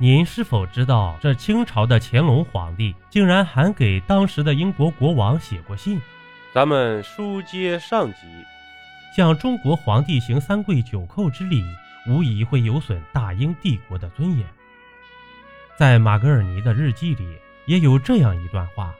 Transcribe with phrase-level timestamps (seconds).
[0.00, 6.00] 您是否知道，这清朝的乾隆皇帝竟然还给当时的英国国王写过信？
[6.54, 8.20] 咱们书接上集，
[9.16, 11.64] 向中国皇帝行三跪九叩之礼，
[12.06, 14.46] 无疑会有损大英帝国的尊严。
[15.76, 17.36] 在马格尔尼的日记里
[17.66, 18.94] 也有这样一段话：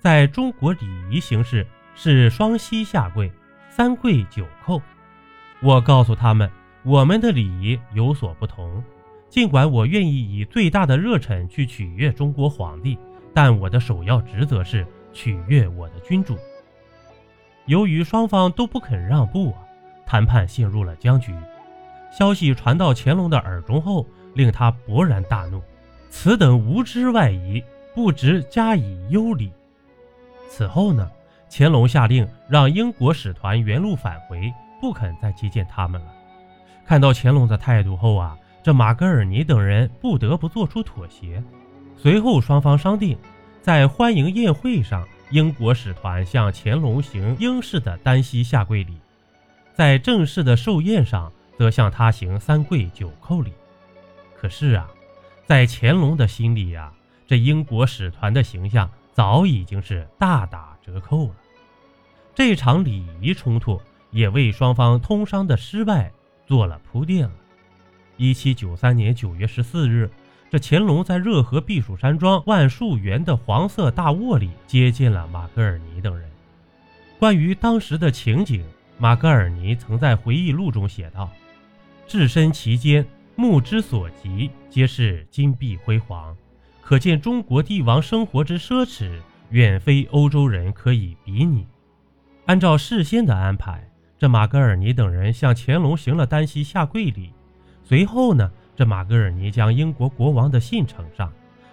[0.00, 1.64] 在中国礼仪形式
[1.94, 3.30] 是双膝下跪，
[3.70, 4.82] 三跪九叩。
[5.60, 6.50] 我告诉他们，
[6.82, 8.82] 我们的礼仪有所不同。
[9.34, 12.96] 尽管我愿意以最大的热忱去取悦中国皇帝，
[13.34, 16.38] 但我的首要职责是取悦我的君主。
[17.66, 19.58] 由于双方都不肯让步啊，
[20.06, 21.34] 谈判陷入了僵局。
[22.12, 25.60] 消息传到乾隆的耳中后，令他勃然大怒
[26.08, 27.60] ：“此等无知外夷，
[27.92, 29.50] 不值加以优礼。”
[30.48, 31.10] 此后呢，
[31.50, 36.06] 乾隆下令让英国使团原路返回，不肯再接见他们了。
[36.86, 41.44] 看到乾隆的态度后啊，这马格尔尼等人不得不做出妥协。
[41.98, 43.18] 随后双方商定，
[43.60, 45.06] 在欢迎宴会上。
[45.30, 48.98] 英国使团向乾隆行英式的单膝下跪礼，
[49.74, 53.52] 在正式的寿宴上则向他行三跪九叩礼。
[54.36, 54.86] 可是啊，
[55.44, 56.92] 在乾隆的心里呀，
[57.26, 61.34] 这英国使团的形象早已经是大打折扣了。
[62.34, 66.12] 这场礼仪冲突也为双方通商的失败
[66.46, 67.34] 做了铺垫了。
[68.16, 70.10] 一七九三年九月十四日。
[70.50, 76.30] 这乾隆在热河避暑山庄万树园的黄色大卧里接见了马格尔尼等人。
[77.18, 78.64] 关于当时的情景，
[78.96, 81.28] 马格尔尼曾在回忆录中写道
[82.06, 83.04] ：“置身其间，
[83.34, 86.36] 目之所及皆是金碧辉煌，
[86.80, 89.18] 可见中国帝王生活之奢侈，
[89.50, 91.66] 远非欧洲人可以比拟。”
[92.46, 97.32] 按照事先的安排，这马格尔尼等人向乾隆行了单膝下跪礼，
[97.84, 98.50] 随后呢？
[98.76, 101.32] 这马格尔尼将英国国王的信呈上，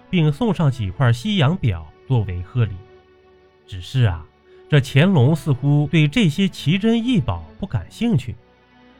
[0.09, 2.75] 并送上几块西洋表作为贺礼。
[3.65, 4.23] 只是啊，
[4.69, 8.35] 这乾隆似乎对这些奇珍异宝不感兴趣，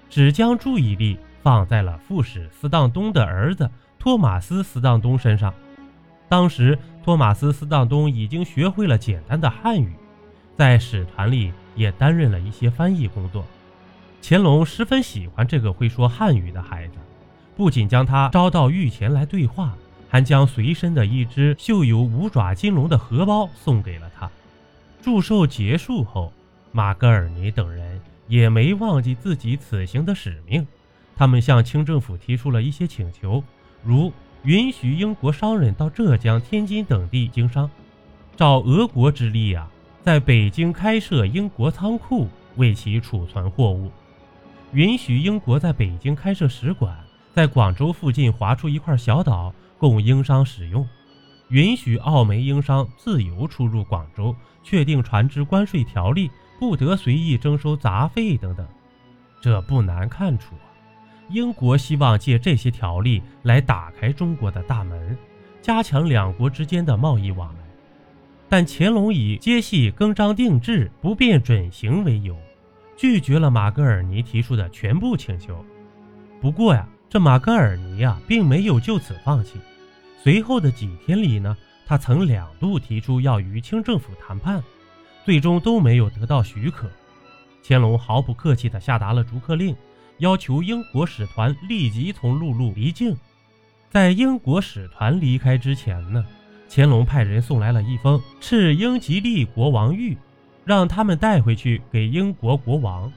[0.10, 3.70] 只将注意力放在了副使斯当东的儿子
[4.00, 5.54] 托马斯·斯当东身上。
[6.28, 9.94] 当时，托马斯·斯当东已经学会了简单的汉语，
[10.58, 13.46] 在使团里也担任了一些翻译工作。
[14.22, 16.94] 乾隆十分喜欢这个会说汉语的孩子。
[17.56, 19.76] 不仅将他招到御前来对话，
[20.10, 24.30] 还将随身的一只绣有五爪金龙的荷包送给了他。
[25.02, 26.32] 祝寿结束后，
[26.72, 30.66] 马格尔尼等人也没忘记自己此行的使命，
[31.16, 33.44] 他们向清政府提出了一些请求，
[33.84, 37.70] 如允许英国商人到浙江、天津等地经商，
[38.36, 39.70] 照俄国之例啊，
[40.04, 43.92] 在北京开设英国仓库为其储存货物，
[44.74, 46.98] 允许英国在北京开设使馆。
[47.34, 50.86] 在广州附近划出一块小岛供英商使用，
[51.48, 58.68] 允许澳门英商自由出入广州，确定船只关税条例，不得随意征收杂费等等。
[59.42, 60.68] 这不难看出啊，
[61.30, 65.18] 英国希望借这些条例来打开中国的大门，
[65.62, 67.62] 加强两国之间的贸易往来。
[68.50, 72.38] 但乾隆以接系更张定制，不便准行为由，
[72.96, 75.66] 拒绝了马格尔尼提出的全部请求。
[76.40, 76.88] 不过呀。
[77.12, 79.60] 这马格尔尼啊，并没有就此放弃。
[80.24, 84.64] 随后的几天里呢，他曾两度提出要与清政府谈判，
[85.26, 86.90] 最终都没有得到许可。
[87.62, 89.76] 乾隆毫不客气地下达了逐客令，
[90.20, 93.14] 要求英国使团立即从陆路离境。
[93.90, 96.26] 在英国使团离开之前呢，
[96.70, 100.16] 乾隆派人送来了一封敕英吉利国王谕，
[100.64, 103.12] 让他们带回去给英国国王。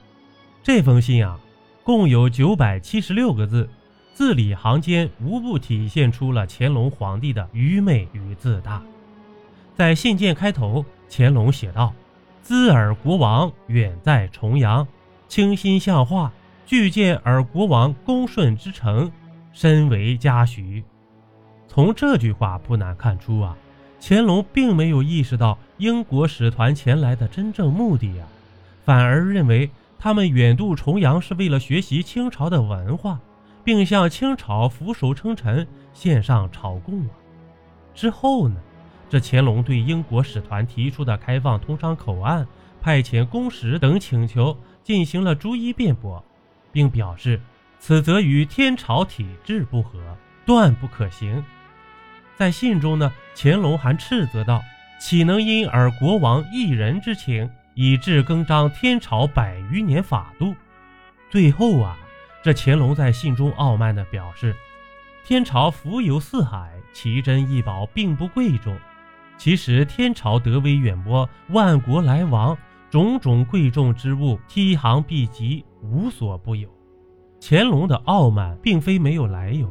[0.63, 1.39] 这封信啊，
[1.83, 3.69] 共有九百七十六个字。
[4.13, 8.81] 字里行间无不体现出了乾隆皇帝的愚昧与自大。
[9.75, 11.93] 在信件开头，乾隆写道
[12.41, 14.87] ：“兹尔国王远在重阳，
[15.27, 16.31] 倾心向化，
[16.65, 19.11] 具见尔国王恭顺之诚，
[19.51, 20.81] 深为嘉许。”
[21.67, 23.57] 从这句话不难看出啊，
[24.07, 28.27] 乾隆并没有意识到英国使团前来的真正目的啊，
[28.83, 29.67] 反而认为
[29.97, 33.19] 他们远渡重洋是为了学习清朝的文化。
[33.63, 37.09] 并向清朝俯首称臣，献上朝贡啊。
[37.95, 38.61] 之后呢，
[39.09, 42.47] 这乾隆对英国使团提出的开放通商口岸、
[42.79, 46.23] 派遣公使等请求进行了逐一辩驳，
[46.71, 47.41] 并表示
[47.79, 49.99] 此则与天朝体制不合，
[50.45, 51.43] 断不可行。
[52.37, 54.61] 在信中呢，乾隆还斥责道
[54.99, 60.55] ：“岂能因尔国王一人之情，以致更张天朝百余年法度？”
[61.29, 61.97] 最后啊。
[62.43, 64.55] 这乾隆在信中傲慢地表示
[65.25, 68.77] ：“天朝浮游四海，奇珍异宝并不贵重。
[69.35, 72.55] 其实天朝德威远播，万国来往，
[72.91, 76.69] 种种贵重之物，梯行毕集，无所不有。
[77.41, 79.67] 乾隆的傲慢并非没有来由。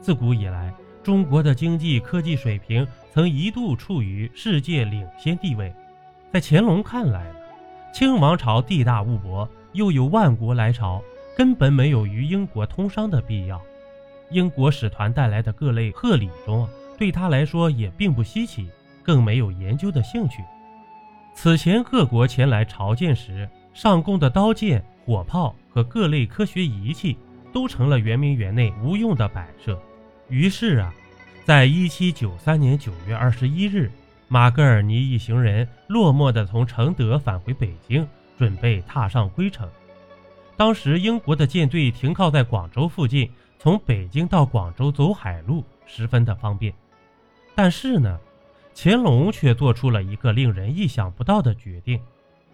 [0.00, 0.72] 自古以来，
[1.04, 5.70] 中国的经济科技水平曾一度处于世界领先地位。
[6.32, 7.30] 在乾隆看来，
[7.92, 11.02] 清王朝地大物博，又有万国来朝，
[11.36, 13.60] 根本没有与英国通商的必要。
[14.30, 16.66] 英国使团带来的各类贺礼中，
[16.96, 18.70] 对他来说也并不稀奇，
[19.02, 20.42] 更没有研究的兴趣。
[21.34, 27.18] 此前各国前来朝见时，上贡的刀剑、火炮和各类科学仪器，
[27.52, 29.78] 都成了圆明园内无用的摆设。
[30.28, 30.94] 于是啊，
[31.44, 33.90] 在一七九三年九月二十一日，
[34.28, 38.06] 马格尔尼一行人落寞地从承德返回北京，
[38.38, 39.68] 准备踏上归程。
[40.56, 43.30] 当时英国的舰队停靠在广州附近。
[43.56, 46.74] 从北京到广州走海路十分的方便，
[47.54, 48.18] 但是呢，
[48.74, 51.98] 乾隆却做出了一个令人意想不到的决定，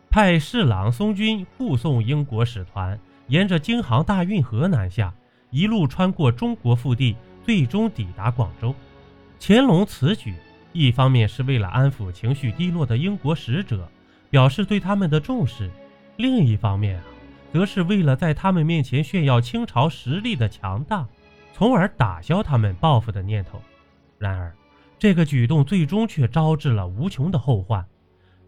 [0.08, 2.96] 派侍郎松军护送英国使团
[3.26, 5.12] 沿着京杭大运河南下，
[5.50, 8.74] 一路穿过中国腹地，最终抵达广州。
[9.38, 10.34] 乾隆此举，
[10.72, 13.88] 一方面是为了安抚情绪低落的英国使者，
[14.28, 15.68] 表示对他们的重视；
[16.16, 17.04] 另一方面啊。
[17.52, 21.04] 则是为了在他们面前炫耀清朝实力的强大，
[21.52, 23.60] 从而打消他们报复的念头。
[24.18, 24.54] 然而，
[25.00, 27.84] 这个举动最终却招致了无穷的后患。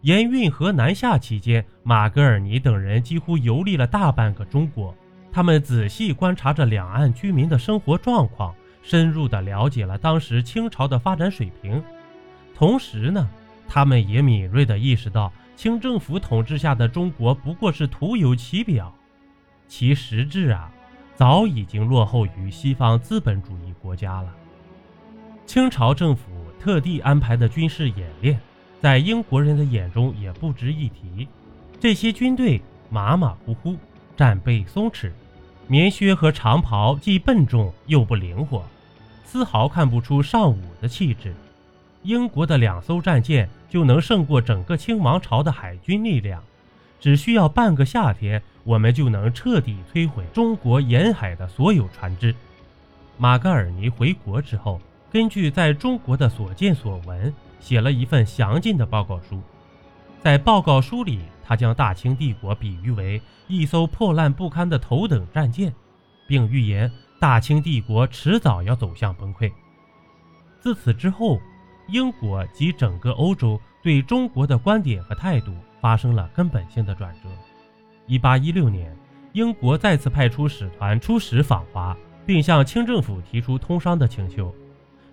[0.02, 4.94] 沿运河南下期间，马格尔尼等人几乎游历了大半个中国，
[5.32, 11.82] 他们仔细观察着两岸居民的生活状况，深入地了解了当时清朝的发展水平。
[12.54, 13.28] 同时呢，
[13.68, 15.32] 他们也敏锐地意识到。
[15.54, 18.92] 清政府统治下的中国不过是徒有其表，
[19.68, 20.72] 其实质啊，
[21.14, 24.34] 早已经落后于西方资本主义国家了。
[25.46, 26.22] 清朝政府
[26.58, 28.40] 特地安排的军事演练，
[28.80, 31.28] 在英国人的眼中也不值一提。
[31.78, 33.76] 这些军队马马虎虎，
[34.16, 35.12] 战备松弛，
[35.68, 38.64] 棉靴和长袍既笨重又不灵活，
[39.32, 41.32] 丝毫看不出尚武的气质。
[42.02, 46.42] 英国的两艘战舰就能胜过整个清王朝的海军力量，
[47.00, 52.34] 只需要半个夏天，我们就能彻底摧毁中国沿海的所有船只。
[53.16, 54.78] 马格尔尼回国之后，
[55.10, 59.40] 根据在中国的所见所闻，写了一份详尽的报告书。
[60.20, 65.72] 在报告书里，他将大清帝国比喻为一艘破烂不堪的头等战舰，
[66.26, 69.52] 并预言大清帝国迟早要走向崩溃。
[70.60, 71.40] 自此之后。
[71.88, 77.28] 英国及整个欧洲对中国的观点和态度发生了根本性的转折。
[78.06, 78.96] 1816年，
[79.32, 84.54] 英国再次派出使团出使访华，并向清政府提出通商的请求。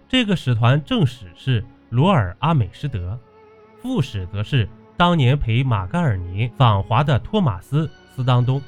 [0.07, 3.19] 这个使团正使是罗尔阿美施德，
[3.81, 8.61] 副使则是当年陪马嘎尔尼访华的托马斯斯当东。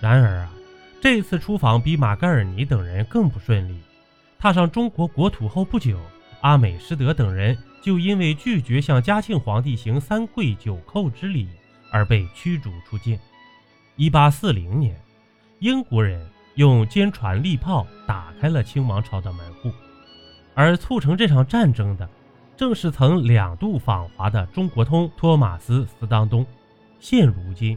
[0.00, 0.50] 然而啊，
[1.04, 3.78] 这次出访比马嘎尔尼等人更不顺利。
[4.38, 6.00] 踏上中国国土后不久。
[6.40, 11.46] 阿美施德等人就因为拒绝向嘉庆皇帝行三跪九叩之礼
[11.92, 13.18] 而被驱逐出境。
[13.96, 14.98] 一八四零年，
[15.58, 19.70] 英国人用坚船利炮打开了清王朝的门户，
[20.54, 22.08] 而促成这场战争的，
[22.56, 26.46] 正是曾两度访华的中国通托马斯·斯当东。
[26.98, 27.76] 现如今，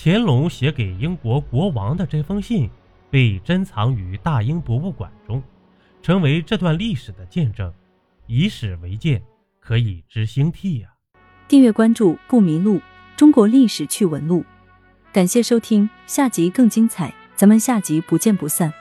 [0.00, 2.70] 乾隆写给英国国王的这封信
[3.10, 5.42] 被珍藏于大英博物馆中，
[6.00, 7.72] 成为这段历史的见证。
[8.28, 9.20] 以史为鉴，
[9.58, 10.88] 可以知兴替呀。
[11.48, 12.80] 订阅关注不迷路，
[13.16, 14.44] 中国历史趣闻录。
[15.12, 18.72] 感谢收听，下集更精彩，咱们下集不见不散。